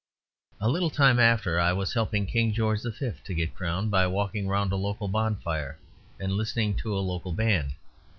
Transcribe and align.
A 0.59 0.67
little 0.67 0.89
time 0.89 1.19
after 1.19 1.59
I 1.59 1.73
was 1.73 1.93
helping 1.93 2.25
King 2.25 2.53
George 2.53 2.81
V 2.81 3.11
to 3.23 3.33
get 3.35 3.53
crowned, 3.53 3.91
by 3.91 4.07
walking 4.07 4.47
round 4.47 4.71
a 4.71 4.75
local 4.75 5.07
bonfire 5.07 5.77
and 6.19 6.31
listening 6.33 6.73
to 6.77 6.97
a 6.97 7.05
local 7.05 7.33
band. 7.33 7.75